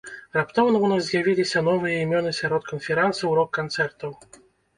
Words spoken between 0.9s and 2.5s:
нас з'явіліся новыя імёны